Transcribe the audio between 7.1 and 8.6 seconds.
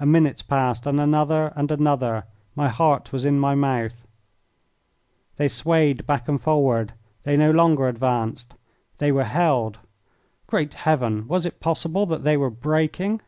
they no longer advanced;